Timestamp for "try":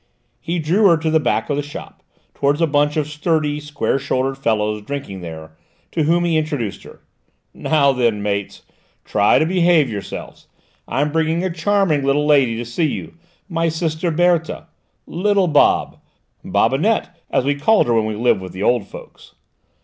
9.05-9.37